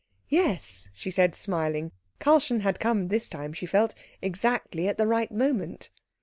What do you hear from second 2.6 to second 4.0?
had come this time, she felt,